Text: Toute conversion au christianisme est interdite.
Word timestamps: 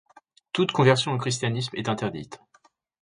Toute 0.51 0.71
conversion 0.71 1.11
au 1.11 1.19
christianisme 1.19 1.75
est 1.75 1.87
interdite. 1.87 2.41